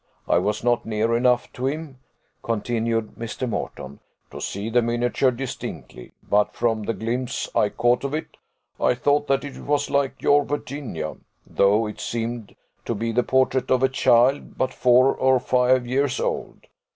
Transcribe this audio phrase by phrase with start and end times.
[0.27, 1.99] I was not near enough to him,"
[2.41, 3.47] continued Mr.
[3.47, 3.99] Moreton,
[4.31, 8.37] "to see the miniature distinctly: but from the glimpse I caught of it,
[8.79, 13.69] I thought that it was like your Virginia, though it seemed to be the portrait
[13.69, 16.65] of a child but four or five years old.